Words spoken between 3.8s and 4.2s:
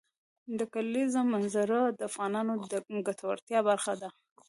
ده.